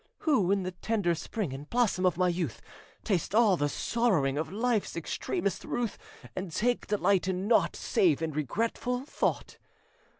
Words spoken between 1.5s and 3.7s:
And blossom of my youth, Taste all the